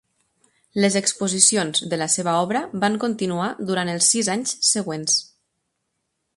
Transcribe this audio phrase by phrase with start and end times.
[0.83, 5.23] Les exposicions de la seva obra van continuar durant els sis anys següents.